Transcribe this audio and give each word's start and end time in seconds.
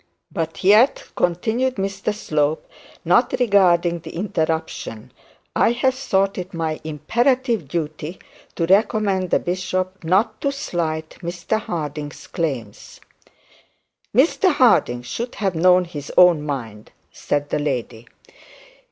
'But 0.31 0.63
yet,' 0.63 1.03
continued 1.15 1.75
Mr 1.75 2.11
Slope, 2.11 2.67
not 3.05 3.33
regarding 3.39 3.99
the 3.99 4.15
interruption, 4.15 5.11
'I 5.55 5.73
have 5.73 5.93
thought 5.93 6.39
it 6.39 6.55
my 6.55 6.79
imperative 6.83 7.67
duty 7.67 8.17
to 8.55 8.65
recommend 8.65 9.29
to 9.29 9.37
the 9.37 9.43
bishop 9.45 10.03
not 10.03 10.41
to 10.41 10.51
slight 10.51 11.19
Mr 11.21 11.59
Harding's 11.61 12.25
claims.' 12.25 12.99
'Mr 14.15 14.51
Harding 14.55 15.03
should 15.03 15.35
have 15.35 15.53
known 15.53 15.85
his 15.85 16.11
own 16.17 16.41
mind,' 16.41 16.91
said 17.11 17.49
the 17.51 17.59
lady. 17.59 18.07